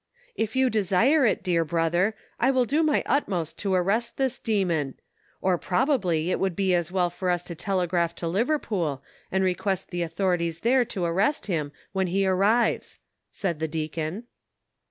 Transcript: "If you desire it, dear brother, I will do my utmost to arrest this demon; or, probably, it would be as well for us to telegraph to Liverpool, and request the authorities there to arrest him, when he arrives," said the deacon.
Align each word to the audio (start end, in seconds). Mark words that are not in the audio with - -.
"If 0.35 0.55
you 0.55 0.71
desire 0.71 1.27
it, 1.27 1.43
dear 1.43 1.63
brother, 1.63 2.15
I 2.39 2.49
will 2.49 2.65
do 2.65 2.81
my 2.81 3.03
utmost 3.05 3.59
to 3.59 3.75
arrest 3.75 4.17
this 4.17 4.39
demon; 4.39 4.95
or, 5.41 5.59
probably, 5.59 6.31
it 6.31 6.39
would 6.39 6.55
be 6.55 6.73
as 6.73 6.91
well 6.91 7.11
for 7.11 7.29
us 7.29 7.43
to 7.43 7.53
telegraph 7.53 8.15
to 8.15 8.27
Liverpool, 8.27 9.03
and 9.31 9.43
request 9.43 9.91
the 9.91 10.01
authorities 10.01 10.61
there 10.61 10.85
to 10.85 11.03
arrest 11.05 11.45
him, 11.45 11.71
when 11.91 12.07
he 12.07 12.25
arrives," 12.25 12.97
said 13.29 13.59
the 13.59 13.67
deacon. 13.67 14.23